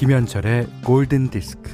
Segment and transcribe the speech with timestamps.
[0.00, 1.70] 김현철의 골든 디스크.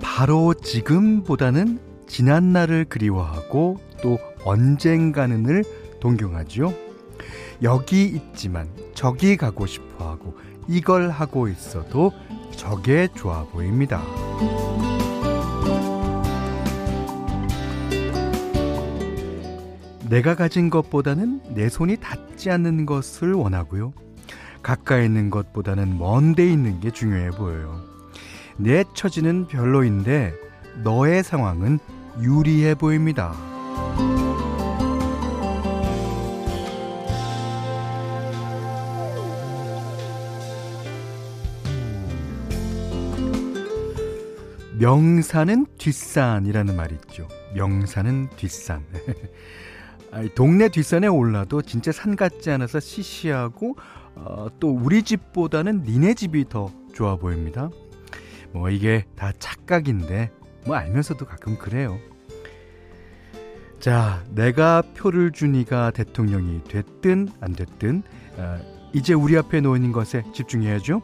[0.00, 5.62] 바로 지금보다는 지난 날을 그리워하고 또 언젠가는을
[6.00, 6.72] 동경하지요.
[7.62, 10.34] 여기 있지만 저기 가고 싶어 하고
[10.68, 12.12] 이걸 하고 있어도
[12.52, 14.02] 저게 좋아 보입니다.
[20.08, 23.92] 내가 가진 것보다는 내 손이 닿지 않는 것을 원하고요.
[24.62, 27.80] 가까이 있는 것보다는 먼데 있는 게 중요해 보여요.
[28.56, 30.34] 내 처지는 별로인데
[30.82, 31.78] 너의 상황은
[32.20, 33.34] 유리해 보입니다.
[44.86, 47.26] 명산은 뒷산이라는 말이 있죠.
[47.56, 48.84] 명산은 뒷산.
[50.36, 53.74] 동네 뒷산에 올라도 진짜 산 같지 않아서 시시하고
[54.14, 57.68] 어, 또 우리 집보다는 니네 집이 더 좋아 보입니다.
[58.52, 60.30] 뭐 이게 다 착각인데
[60.66, 61.98] 뭐 알면서도 가끔 그래요.
[63.80, 68.04] 자, 내가 표를 주니가 대통령이 됐든 안 됐든
[68.36, 68.58] 어,
[68.92, 71.02] 이제 우리 앞에 놓인 것에 집중해야죠.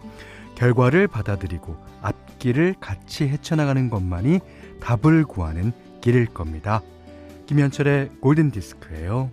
[0.54, 4.40] 결과를 받아들이고 앞 길을 같이 헤쳐나가는 것만이
[4.80, 6.82] 답을 구하는 길일 겁니다.
[7.46, 9.30] 김현철의 골든 디스크예요.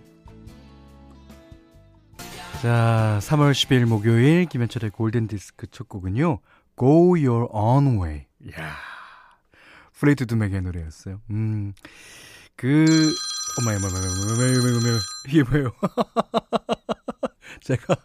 [2.62, 6.38] 자, 3월 10일 목요일 김현철의 골든 디스크 첫 곡은요.
[6.78, 8.26] Go Your Own Way.
[8.56, 8.76] 야.
[9.98, 11.20] Fleetwood Mac의 노래였어요.
[11.30, 11.72] 음.
[12.54, 12.86] 그
[13.58, 15.72] 어머 어머 어머 어머 어머 어머 이게 뭐예요?
[17.62, 17.96] 제가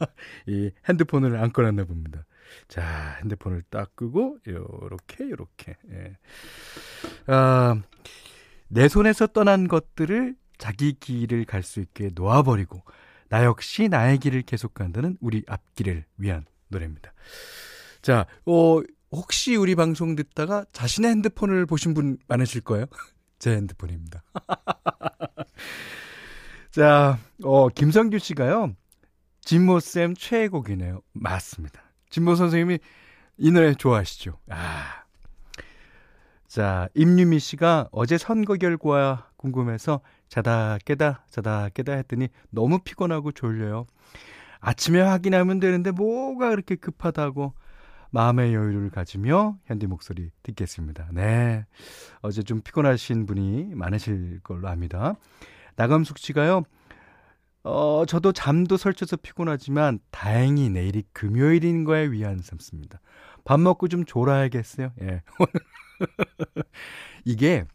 [0.48, 2.26] 이 핸드폰을 안 꺼놨나 봅니다.
[2.68, 5.76] 자, 핸드폰을 딱 끄고 요렇게 요렇게.
[5.92, 6.18] 예.
[7.28, 7.76] 아,
[8.68, 12.82] 내 손에서 떠난 것들을 자기 길을 갈 수 있게 놓아버리고
[13.30, 17.14] 나 역시 나의 길을 계속 간다는 우리 앞길을 위한 노래입니다.
[18.02, 22.86] 자, 어, 혹시 우리 방송 듣다가 자신의 핸드폰을 보신 분 많으실 거예요?
[23.40, 24.24] 제 핸드폰입니다.
[26.72, 28.76] 자, 어, 김성규 씨가요.
[29.42, 31.02] 진모쌤 최애곡이네요.
[31.14, 31.82] 맞습니다.
[32.10, 32.80] 진모 선생님이
[33.38, 34.40] 이 노래 좋아하시죠?
[34.50, 35.04] 아.
[36.48, 43.86] 자, 임유미 씨가 어제 선거 결과 궁금해서 자다 깨다 자다 깨다 했더니 너무 피곤하고 졸려요.
[44.60, 47.54] 아침에 확인하면 되는데 뭐가 그렇게 급하다고
[48.12, 51.10] 마음의 여유를 가지며 현디 목소리 듣겠습니다.
[51.12, 51.66] 네.
[52.22, 55.16] 어제 좀 피곤하신 분이 많으실 걸로 압니다.
[55.76, 56.64] 나감숙 씨가요.
[57.66, 63.02] 어, 저도 잠도 설쳐서 피곤하지만 다행히 내일이 금요일인 거에 위안 삼습니다.
[63.44, 64.94] 밥 먹고 좀 졸아야겠어요.
[65.02, 65.24] 예.
[67.26, 67.66] 이게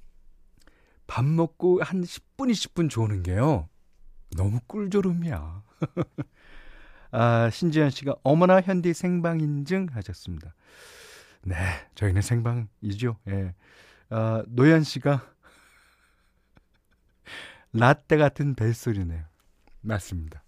[1.08, 3.68] 밥 먹고 한 10분, 20분 조는 게요.
[4.36, 5.64] 너무 꿀조름이야.
[7.10, 10.54] 아, 신지현 씨가 어머나 현디 생방 인증 하셨습니다.
[11.42, 11.56] 네,
[11.96, 13.16] 저희는 생방이죠.
[13.26, 13.54] 예.
[14.08, 15.34] 아, 노현 씨가
[17.74, 19.29] 라떼 같은 벨소리네요.
[19.80, 20.42] 맞습니다.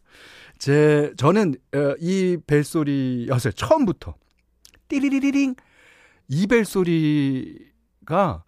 [0.59, 3.53] 제 저는 어, 이 벨소리였어요.
[3.53, 4.15] 처음부터.
[4.89, 5.55] 띠리리리링
[6.29, 8.45] 이 벨소리가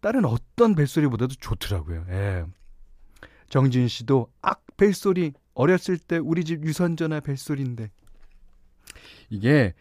[0.00, 2.06] 다른 어떤 벨소리보다도 좋더라고요.
[2.10, 2.44] 예.
[3.48, 7.90] 정진 씨도 악 벨소리 어렸을 때 우리 집 유선전화 벨소리인데
[9.30, 9.74] 이게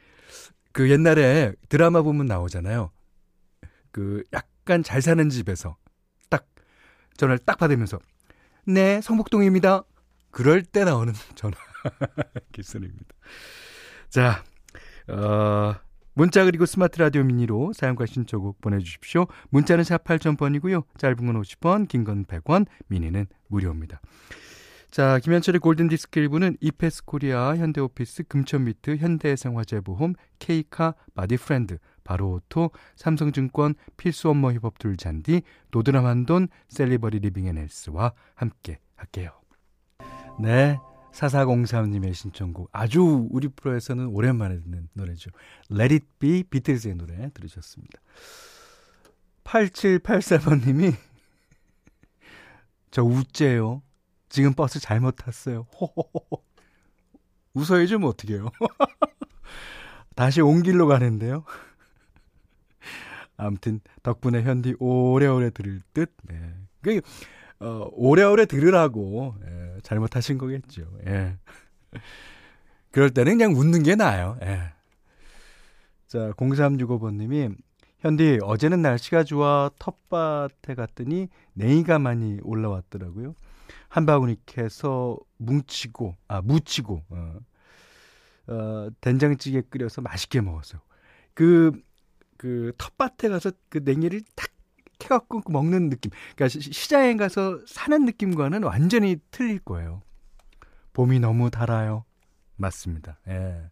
[0.71, 2.91] 그 옛날에 드라마 보면 나오잖아요.
[3.91, 5.75] 그 약간 잘 사는 집에서
[6.29, 6.47] 딱
[7.17, 7.99] 전화를 딱 받으면서
[8.65, 9.83] 네 성북동입니다.
[10.37, 11.57] 그럴 때 나오는 전화
[12.53, 13.07] 기술입니다.
[14.07, 14.43] 자,
[15.07, 15.73] 어,
[16.13, 19.25] 문자 그리고 스마트 라디오 미니로 사용과 신청곡 보내주십시오.
[19.49, 20.83] 문자는 샵 8000번이고요.
[20.99, 23.99] 짧은 건 50원, 긴 건 100원, 미니는 무료입니다.
[24.91, 34.97] 자, 김현철의 골든디스크 1부는 이페스 코리아, 현대오피스, 금천미트, 현대해상화재보험, 케이카, 바디프렌드, 바로오토, 삼성증권, 필수업무 협업tool
[34.97, 35.41] 잔디,
[35.71, 39.31] 도드람 한돈, 셀리버리 리빙앤헬스와 함께 할게요.
[40.39, 40.79] 네.
[41.11, 42.69] 4403님의 신청곡.
[42.71, 45.31] 아주 우리 프로에서는 오랜만에 듣는 노래죠.
[45.71, 47.99] Let It Be 비틀즈의 노래 들으셨습니다.
[49.43, 50.95] 8784번님이
[52.91, 53.81] 저 우째요.
[54.29, 55.65] 지금 버스 잘못 탔어요.
[55.79, 56.43] 호호호.
[57.53, 58.49] 웃어야죠, 뭐 어떡해요.
[60.15, 61.43] 다시 온 길로 가는데요.
[63.37, 66.13] 아무튼 덕분에 현디 오래오래 들을 듯.
[66.23, 66.53] 네.
[66.81, 67.01] 그
[67.59, 70.83] 어, 오래오래 들으라고 예, 잘못하신 거겠죠.
[71.07, 71.37] 예.
[72.91, 74.37] 그럴 때는 그냥 웃는 게 나아요.
[74.43, 74.73] 예.
[76.07, 77.55] 자, 0365번님이
[77.99, 83.33] 현디, 어제는 날씨가 좋아 텃밭에 갔더니 냉이가 많이 올라왔더라고요.
[83.89, 87.39] 한 바구니 캐서 뭉치고, 아, 무치고, 어,
[88.47, 90.81] 어, 된장찌개 끓여서 맛있게 먹었어요.
[91.33, 91.71] 그,
[92.37, 94.49] 그 텃밭에 가서 그 냉이를 탁
[94.99, 96.11] 캐갖고 먹는 느낌.
[96.35, 100.01] 그러니까 시장에 가서 사는 느낌과는 완전히 틀릴 거예요.
[100.93, 102.05] 봄이 너무 달아요.
[102.55, 103.19] 맞습니다.
[103.27, 103.69] 예.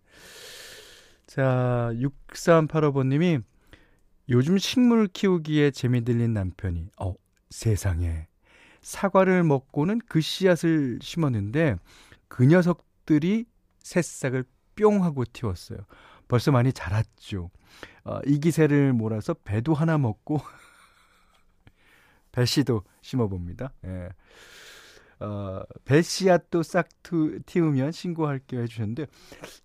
[1.25, 3.43] 자, 6385번님이
[4.29, 7.13] 요즘 식물 키우기에 재미 들린 남편이, 어,
[7.49, 8.27] 세상에.
[8.81, 11.77] 사과를 먹고는 그 씨앗을 심었는데
[12.27, 13.45] 그 녀석들이
[13.79, 14.45] 새싹을
[14.75, 15.79] 뿅 하고 튀웠어요.
[16.27, 17.49] 벌써 많이 자랐죠.
[18.03, 20.39] 어, 이 기세를 몰아서 배도 하나 먹고
[22.35, 23.71] 배씨도 심어봅니다.
[23.85, 24.09] 예.
[25.21, 29.07] 어, 배씨앗도 싹 투, 튀우면 신고할게요 해주셨는데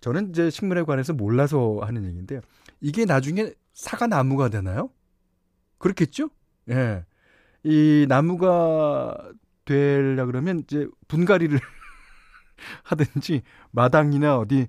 [0.00, 2.40] 저는 이제 식물에 관해서 몰라서 하는 얘기인데
[2.80, 4.90] 이게 나중에 사과 나무가 되나요?
[5.78, 6.30] 그렇겠죠?
[6.70, 7.04] 예.
[7.64, 9.16] 이 나무가
[9.64, 11.58] 되려 그러면 이제 분갈이를
[12.84, 13.42] 하든지
[13.72, 14.68] 마당이나 어디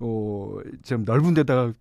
[0.00, 1.72] 어 좀 넓은 데다가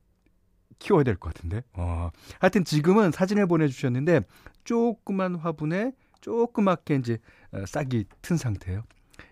[0.80, 1.64] 키워야 될 것 같은데.
[1.74, 2.10] 어.
[2.40, 4.22] 하여튼 지금은 사진을 보내주셨는데
[4.64, 7.18] 조그만 화분에 조그맣게 이제
[7.52, 8.84] 어, 싹이 튼 상태예요.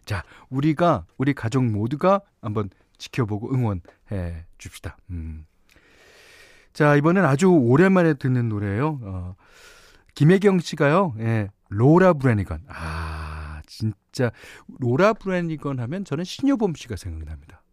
[0.06, 4.98] 자, 우리가 우리 가족 모두가 한번 지켜보고 응원해 줍시다.
[5.10, 5.46] 음.
[6.74, 9.00] 자, 이번엔 아주 오랜만에 듣는 노래예요.
[9.04, 9.36] 어,
[10.16, 11.16] 김혜경 씨가요.
[11.20, 12.64] 예, 로라 브래니건.
[12.68, 14.32] 아, 진짜
[14.80, 17.64] 로라 브래니건 하면 저는 신효범 씨가 생각납니다.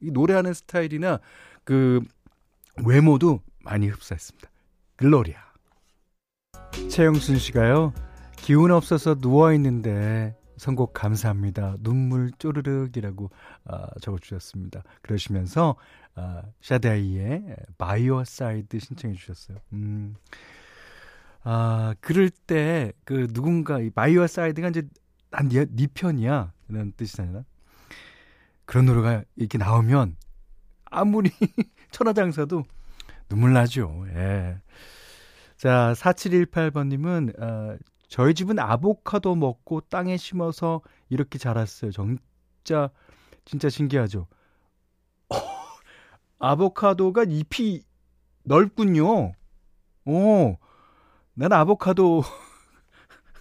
[0.00, 1.18] 이 노래하는 스타일이나
[1.64, 2.00] 그
[2.84, 4.48] 외모도 많이 흡사했습니다.
[4.96, 5.36] 글로리아.
[6.90, 7.92] 최영순 씨가요.
[8.36, 11.76] 기운 없어서 누워 있는데 선곡 감사합니다.
[11.80, 13.30] 눈물 쪼르륵이라고
[13.64, 14.82] 아, 적어주셨습니다.
[15.02, 15.76] 그러시면서
[16.14, 19.58] 아, 샤데이의 By Your Side 신청해 주셨어요.
[19.72, 20.14] 음.
[21.42, 24.82] 아, 그럴 때 그 누군가 이 By Your Side가 이제
[25.30, 27.44] 난네 네 편이야 이런 뜻이잖아요.
[28.64, 30.16] 그런 노래가 이렇게 나오면
[30.86, 31.30] 아무리
[31.96, 32.64] 천하장사도
[33.30, 34.04] 눈물 나죠.
[34.10, 34.60] 예.
[35.56, 41.90] 자, 4718번님은, 어, 저희 집은 아보카도 먹고 땅에 심어서 이렇게 자랐어요.
[41.92, 42.90] 진짜,
[43.46, 44.26] 진짜 신기하죠.
[45.30, 45.36] 어,
[46.38, 47.82] 아보카도가 잎이
[48.44, 49.32] 넓군요.
[50.04, 50.58] 오,
[51.32, 52.28] 난 아보카도가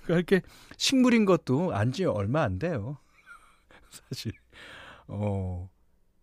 [0.07, 0.41] 이렇게
[0.77, 2.99] 식물인 것도 안 지 얼마 안 돼요.
[3.91, 4.31] 사실.
[5.07, 5.69] 어,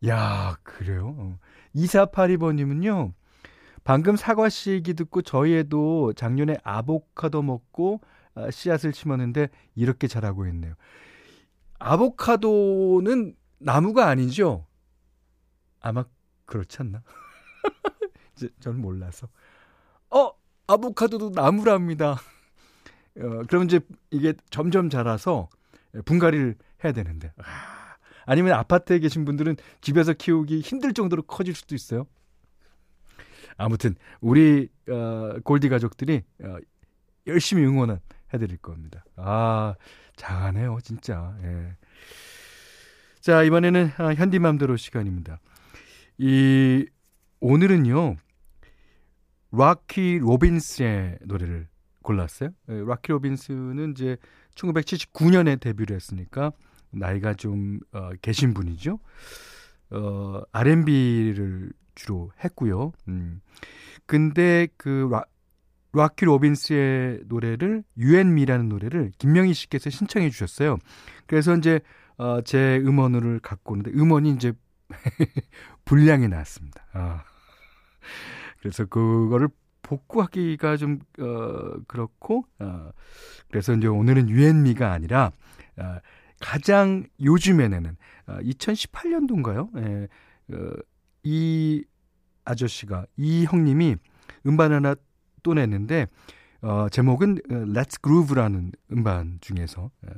[0.06, 1.14] 야, 그래요?
[1.19, 1.38] 어.
[1.74, 3.12] 2482번님은요,
[3.84, 8.00] 방금 사과 씨 얘기 듣고 저희에도 작년에 아보카도 먹고
[8.34, 10.74] 아, 씨앗을 심었는데 이렇게 자라고 있네요.
[11.78, 14.66] 아보카도는 나무가 아니죠?
[15.80, 16.04] 아마
[16.46, 17.02] 그렇지 않나?
[18.60, 19.28] 저는 몰라서.
[20.10, 20.30] 어,
[20.66, 22.12] 아보카도도 나무랍니다.
[23.18, 23.80] 어, 그럼 이제
[24.10, 25.48] 이게 점점 자라서
[26.04, 27.32] 분갈이를 해야 되는데.
[28.26, 28.32] 아.
[28.32, 32.06] 아니면 아파트에 계신 분들은 집에서 키우기 힘들 정도로 커질 수도 있어요.
[33.56, 36.56] 아무튼 우리 어, 골디 가족들이 어,
[37.26, 37.99] 열심히 응원은
[38.32, 39.04] 해드릴 겁니다.
[39.16, 39.75] 아
[40.16, 41.37] 장하네요, 진짜.
[41.42, 41.76] 예.
[43.20, 45.38] 자 이번에는 아, 현디맘대로 시간입니다.
[46.18, 46.87] 이
[47.40, 48.16] 오늘은요
[49.52, 51.68] 락키 로빈스의 노래를
[52.02, 52.50] 골랐어요.
[52.68, 54.16] 예, 락키 로빈스는 이제
[54.54, 56.52] 1979년에 데뷔를 했으니까
[56.92, 58.99] 나이가 좀 어, 계신 분이죠.
[59.90, 62.92] 어, R&B를 주로 했고요.
[63.08, 63.40] 음.
[64.06, 65.25] 근데 그 라,
[65.92, 70.78] 락키 로빈스의 노래를 유앤미라는 노래를 김명희 씨께서 신청해 주셨어요.
[71.26, 71.80] 그래서 이제
[72.16, 74.52] 어, 제 음원을 갖고 오는데 음원이 이제
[75.84, 76.87] 불량이 나왔습니다.
[76.92, 77.25] 아.
[78.61, 79.49] 그래서 그거를
[79.82, 82.90] 복구하기가 좀 어, 그렇고 어,
[83.50, 85.32] 그래서 이제 오늘은 유앤미가 아니라
[85.76, 85.99] 어,
[86.42, 87.96] 가장 요즘에는
[88.26, 89.75] 2018년도인가요?
[89.75, 90.08] 어, 예,
[90.54, 90.72] 어,
[91.22, 91.84] 이
[92.44, 93.96] 아저씨가 이 형님이
[94.46, 94.94] 음반 하나
[95.42, 96.06] 또 냈는데
[96.61, 100.11] 어, 제목은 어, Let's Groove라는 음반 중에서 어,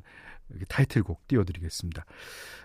[0.69, 2.05] 타이틀곡 띄워드리겠습니다.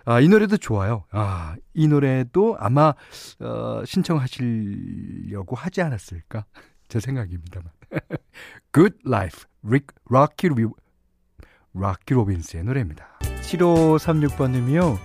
[0.04, 1.04] 아, 이 노래도 좋아요.
[1.10, 2.94] 아, 이 노래도 아마
[3.40, 6.44] 어, 신청하시려고 하지 않았을까
[6.88, 7.70] 제 생각입니다만.
[8.72, 10.48] Good Life, 릭 락키
[12.14, 13.29] 로빈스의 노래입니다.
[13.58, 14.98] 7536번님이요.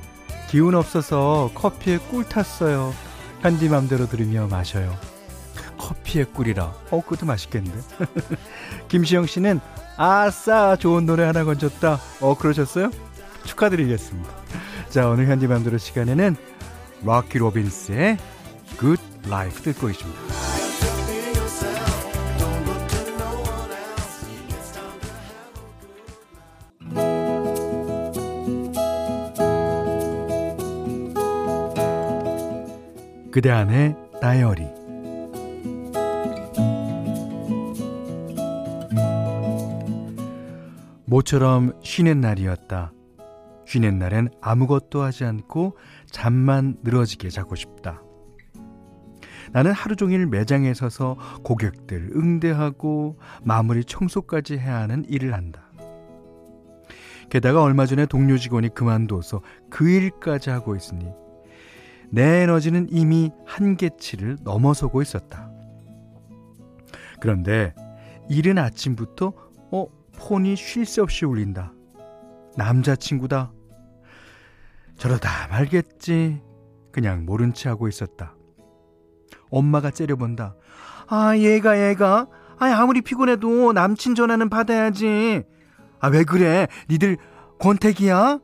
[0.49, 2.93] 기운 없어서 커피에 꿀 탔어요.
[3.41, 4.95] 현디 맘대로 들으며 마셔요.
[5.77, 6.73] 커피에 꿀이라.
[6.91, 7.79] 어, 그것도 맛있겠는데.
[8.87, 9.59] 김시영 씨는
[9.97, 11.99] 아싸 좋은 노래 하나 건졌다.
[12.21, 12.91] 어, 그러셨어요?
[13.45, 14.29] 축하드리겠습니다.
[14.89, 16.35] 자, 오늘 현디 맘대로 시간에는
[17.03, 18.17] 락키 로빈스의
[18.79, 20.44] Good Life 듣고 있습니다.
[33.36, 34.65] 그대 안의 다이어리
[41.04, 42.94] 모처럼 쉬는 날이었다.
[43.65, 45.75] 쉬는 날엔 아무것도 하지 않고
[46.10, 48.01] 잠만 늘어지게 자고 싶다.
[49.51, 55.74] 나는 하루 종일 매장에 서서 고객들 응대하고 마무리 청소까지 해야 하는 일을 한다.
[57.30, 61.12] 게다가 얼마 전에 동료 직원이 그만둬서 그 일까지 하고 있으니
[62.15, 65.51] 내 에너지는 이미 한계치를 넘어서고 있었다.
[67.19, 67.75] 그런데
[68.29, 69.34] 이른 아침부터
[69.74, 71.74] 어 폰이 쉴 새 없이 울린다.
[72.55, 73.51] 남자친구다.
[74.98, 76.41] 저러다 말겠지.
[76.93, 78.34] 그냥 모른 체 하고 있었다.
[79.50, 80.55] 엄마가 째려본다.
[81.07, 82.27] 아, 얘가, 얘가.
[82.57, 85.43] 아, 아무리 피곤해도 남친 전화는 받아야지.
[86.00, 86.67] 아, 왜 그래?
[86.89, 87.17] 니들
[87.60, 88.39] 권태기야?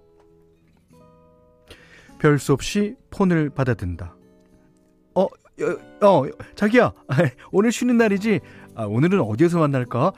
[2.21, 4.15] 별 수 없이 폰을 받아든다.
[5.15, 6.23] 어, 어, 어
[6.55, 6.93] 자기야.
[7.51, 8.39] 오늘 쉬는 날이지.
[8.75, 10.11] 아, 오늘은 어디에서 만날까?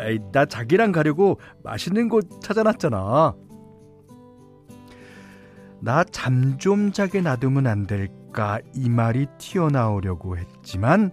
[0.00, 3.34] 에이, 나 자기랑 가려고 맛있는 곳 찾아놨잖아.
[5.82, 8.60] 나 잠 좀 자게 놔두면 안 될까?
[8.74, 11.10] 이 말이 튀어나오려고 했지만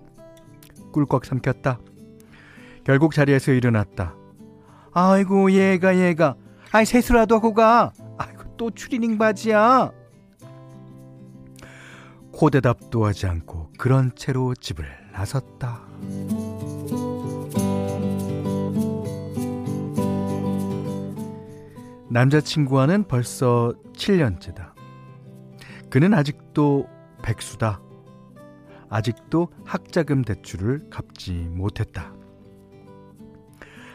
[0.94, 1.80] 꿀꺽 삼켰다.
[2.86, 4.16] 결국 자리에서 일어났다.
[4.94, 6.36] 아이고 얘가 얘가
[6.72, 7.92] 아이 세수라도 하고 가.
[8.18, 9.92] 아이고 또 추리닝 바지야.
[12.38, 15.82] 코대답도 하지 않고 그런 채로 집을 나섰다.
[22.12, 24.74] 남자친구와는 벌써 7년째다.
[25.90, 26.88] 그는 아직도
[27.24, 27.82] 백수다.
[28.88, 32.14] 아직도 학자금 대출을 갚지 못했다.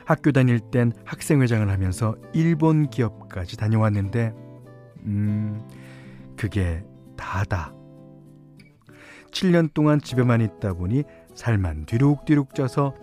[0.04, 4.34] 학교 다닐 땐 학생회장을 하면서 일본 기업까지 다녀왔는데,
[5.04, 5.62] 음,
[6.36, 6.84] 그게
[7.16, 7.72] 다다.
[9.32, 11.02] 7년 동안 집에만 있다 보니
[11.34, 12.94] 살만 뒤룩뒤룩 쪄서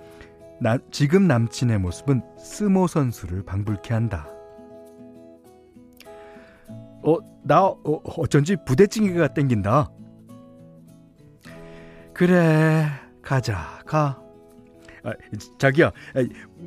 [0.61, 4.27] 나, 지금 남친의 모습은 스모 선수를 방불케 한다.
[7.01, 9.89] 어, 나 어, 어쩐지 부대찌개가 땡긴다.
[12.13, 12.85] 그래,
[13.21, 14.21] 가자, 가.
[15.03, 15.13] 아,
[15.57, 15.93] 자기야,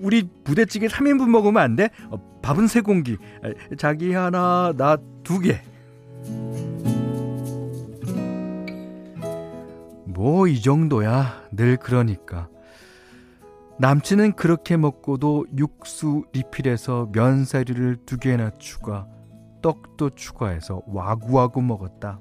[0.00, 1.90] 우리 부대찌개 3인분 먹으면 안 돼?
[2.10, 3.18] 어, 밥은 세 공기.
[3.76, 5.60] 자기 하나, 나 두 개.
[10.12, 11.48] 뭐 이 정도야.
[11.52, 12.48] 늘 그러니까.
[13.78, 19.06] 남친은 그렇게 먹고도 육수 리필해서 면사리를 두 개나 추가.
[19.62, 22.20] 떡도 추가해서 와구와구 먹었다.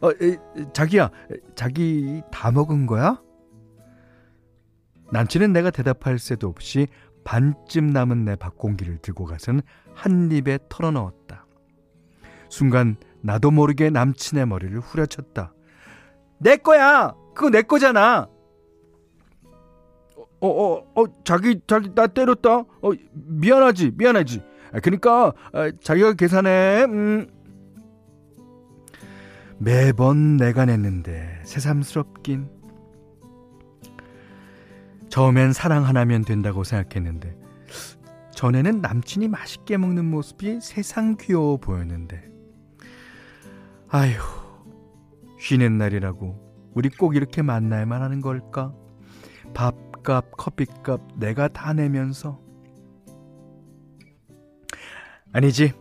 [0.00, 0.36] 어, 에,
[0.74, 1.10] 자기야,
[1.54, 3.22] 자기 다 먹은 거야?
[5.12, 6.88] 남친은 내가 대답할 새도 없이
[7.24, 9.62] 반쯤 남은 내 밥공기를 들고 가서는
[9.94, 11.46] 한 입에 털어 넣었다.
[12.48, 15.52] 순간 나도 모르게 남친의 머리를 후려쳤다.
[16.38, 17.14] 내 거야!
[17.34, 18.28] 그거 내 거잖아!
[20.40, 22.58] 어, 어, 어, 자기, 자기, 나 때렸다?
[22.58, 24.42] 어, 미안하지, 미안하지.
[24.72, 26.84] 아, 그러니까 아, 자기가 계산해.
[26.84, 27.26] 음.
[29.58, 32.56] 매번 내가 냈는데 새삼스럽긴.
[35.08, 37.34] 처음엔 사랑 하나면 된다고 생각했는데
[38.32, 42.22] 전에는 남친이 맛있게 먹는 모습이 세상 귀여워 보였는데
[43.88, 44.45] 아휴
[45.46, 48.74] 쉬는 날이라고 우리 꼭 이렇게 만나야만 하는 걸까?
[49.54, 52.40] 밥값, 커피값 내가 다 내면서
[55.32, 55.72] 아니지.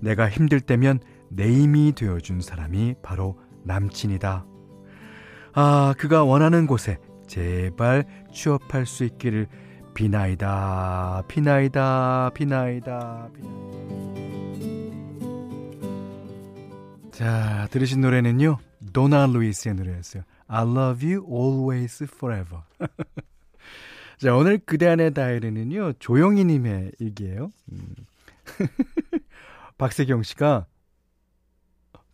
[0.00, 4.46] 내가 힘들 때면 내 힘이 되어준 사람이 바로 남친이다.
[5.52, 6.96] 아, 그가 원하는 곳에
[7.26, 9.48] 제발 취업할 수 있기를
[9.92, 13.74] 비나이다, 비나이다, 비나이다, 비나이다.
[17.12, 18.56] 자, 들으신 노래는요.
[18.92, 20.22] 도나 루이스의 노래였어요.
[20.46, 22.62] I love you always forever.
[24.18, 25.94] 자, 오늘 그대 안의 다이어리는요.
[25.98, 27.50] 조영희 님의 일기예요.
[27.72, 27.94] 음.
[29.78, 30.66] 박세경 씨가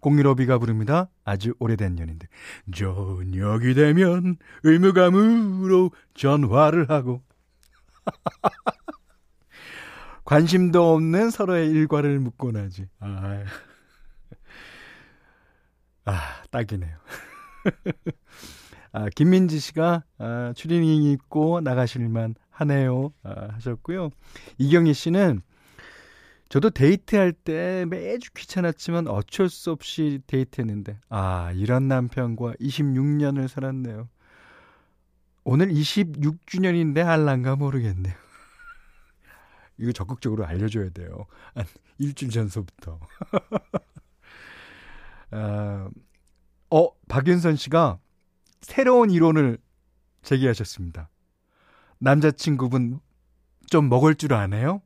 [0.00, 1.10] 015B가 부릅니다.
[1.24, 2.26] 아주 오래된 연인데.
[2.74, 7.22] 저녁이 되면 의무감으로 전화를 하고.
[10.24, 12.86] 관심도 없는 서로의 일과를 묻곤 하지.
[13.00, 13.44] 아,
[16.04, 16.96] 아 딱이네요.
[18.92, 23.12] 아, 김민지 씨가 아, 추리닝 입고 나가실만 하네요.
[23.22, 24.10] 아, 하셨고요.
[24.58, 25.42] 이경희 씨는
[26.48, 34.08] 저도 데이트할 때 매주 귀찮았지만 어쩔 수 없이 데이트했는데 아 이런 남편과 26년을 살았네요.
[35.44, 38.14] 오늘 26주년인데 할란가 모르겠네요.
[39.78, 41.26] 이거 적극적으로 알려줘야 돼요.
[41.54, 41.64] 한
[41.98, 42.98] 일주일 전서부터.
[45.30, 45.88] 아,
[46.70, 47.98] 어, 박윤선 씨가
[48.60, 49.58] 새로운 이론을
[50.22, 51.08] 제기하셨습니다.
[51.98, 53.00] 남자친구분
[53.68, 54.82] 좀 먹을 줄 아네요?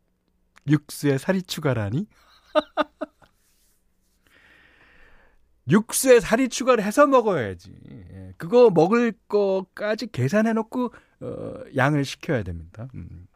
[0.66, 2.06] 육수에 살이 추가라니?
[5.68, 7.74] 육수에 살이 추가를 해서 먹어야지.
[7.90, 12.88] 예, 그거 먹을 거까지 계산해놓고 어, 양을 시켜야 됩니다.
[12.94, 13.26] 음.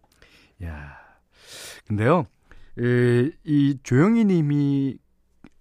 [0.62, 0.98] 야,
[1.86, 2.26] 근데요,
[2.78, 4.98] 에, 이 조영희 님이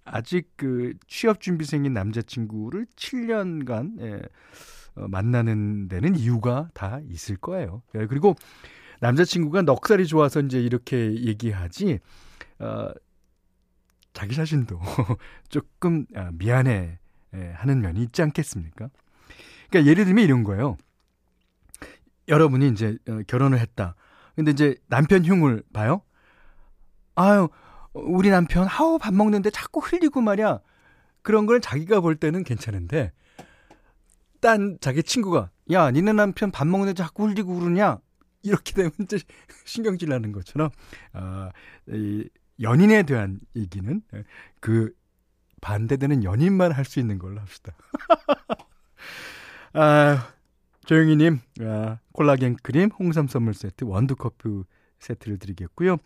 [0.10, 4.22] 아직 그 취업 준비생인 남자친구를 7년간 예,
[4.96, 7.84] 어, 만나는 데는 이유가 다 있을 거예요.
[7.96, 8.36] 예, 그리고
[9.00, 12.00] 남자친구가 넉살이 좋아서 이제 이렇게 얘기하지,
[12.60, 12.90] 어,
[14.14, 14.80] 자기 자신도
[15.50, 17.00] 조금 아, 미안해
[17.36, 18.90] 예, 하는 면이 있지 않겠습니까?
[19.70, 20.78] 그러니까 예를 들면 이런 거예요.
[22.28, 23.96] 여러분이 이제 어, 결혼을 했다.
[24.36, 26.02] 근데 이제 남편 흉을 봐요.
[27.16, 27.50] 아유,
[28.06, 30.60] 우리 남편 하우 밥 먹는데 자꾸 흘리고 말이야.
[31.22, 33.12] 그런 걸 자기가 볼 때는 괜찮은데
[34.40, 38.00] 딴 자기 친구가 야, 니네 남편 밥 먹는데 자꾸 흘리고 그러냐?
[38.44, 39.18] 이렇게 되면 이제
[39.66, 40.70] 신경질 나는 것처럼
[41.14, 41.52] 아,
[41.90, 42.30] 이
[42.62, 44.02] 연인에 대한 얘기는
[44.62, 44.94] 그
[45.62, 47.76] 반대되는 연인만 할 수 있는 걸로 합시다.
[49.74, 50.28] 아,
[50.86, 54.64] 조영희님, 아, 콜라겐 크림, 홍삼 선물 세트, 원두 커피
[55.00, 55.98] 세트를 드리겠고요.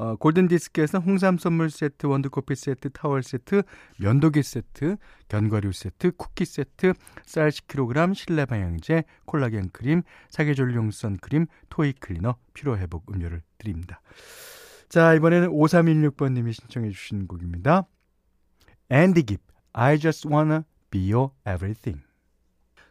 [0.00, 3.64] 어, 골든디스크에서 홍삼 선물 세트, 원두커피 세트, 타월 세트,
[3.98, 4.96] 면도기 세트,
[5.28, 6.94] 견과류 세트, 쿠키 세트,
[7.26, 14.00] 쌀 10kg, 실내 방향제, 콜라겐 크림, 사계절용 선 크림, toy 클리너, 피로회복 음료를 드립니다.
[14.88, 17.86] 자, 이번에는 5316번님이 신청해 주신 곡입니다.
[18.88, 19.42] 앤디 깁,
[19.74, 22.02] I just wanna be your everything.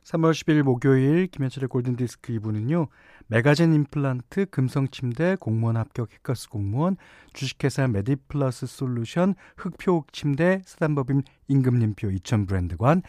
[0.03, 2.87] 3월 10일 목요일 김현철의 골든디스크 2부는요.
[3.31, 6.97] 메가젠 임플란트, 금성침대, 공무원 합격 해커스 공무원,
[7.33, 13.03] 주식회사 메디플러스 솔루션, 흑표 침대, 사단법인 임금님표 2000 브랜드관,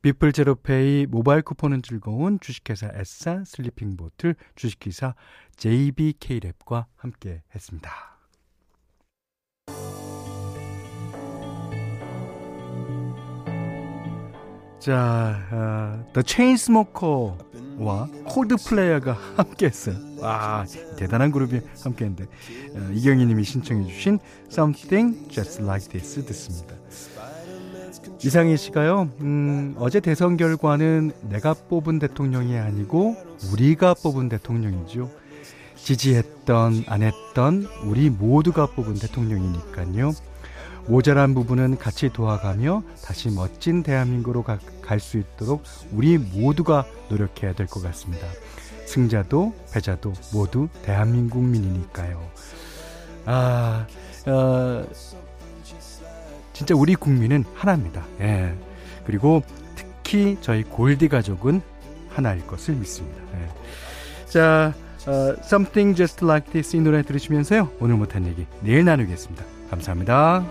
[0.00, 5.16] 비플 제로페이 모바일 쿠폰은 즐거운 주식회사 에싸 슬리핑 보틀, 주식회사
[5.56, 8.13] JBK랩과 함께 했습니다.
[14.84, 19.96] 자, 어, The Chainsmoker와 콜드플레이어가 함께했어요.
[20.20, 20.66] 와,
[20.98, 22.24] 대단한 그룹이 함께했는데
[22.74, 24.18] 어, 이경희님이 신청해주신
[24.52, 26.74] Something Just Like This 듣습니다.
[28.22, 33.16] 이상희 씨가요, 음, 어제 대선 결과는 내가 뽑은 대통령이 아니고
[33.52, 35.10] 우리가 뽑은 대통령이죠.
[35.76, 40.12] 지지했던, 안 했던 우리 모두가 뽑은 대통령이니까요.
[40.86, 44.58] 모자란 부분은 같이 도와가며 다시 멋진 대한민국으로 갈
[45.00, 48.26] 수 있도록 우리 모두가 노력해야 될 것 같습니다.
[48.86, 52.22] 승자도 패자도 모두 대한민국민이니까요.
[53.24, 53.86] 아,
[54.26, 54.86] 어,
[56.52, 58.04] 진짜 우리 국민은 하나입니다.
[58.20, 58.54] 예.
[59.06, 59.42] 그리고
[59.74, 61.62] 특히 저희 골디 가족은
[62.10, 63.20] 하나일 것을 믿습니다.
[63.34, 64.28] 예.
[64.28, 64.74] 자,
[65.06, 67.70] 어, Something Just Like This 이 노래 들으시면서요.
[67.80, 69.53] 오늘 못한 얘기 내일 나누겠습니다.
[69.70, 70.44] 감사합니다.